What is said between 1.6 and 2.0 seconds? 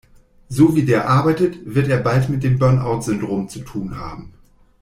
wird er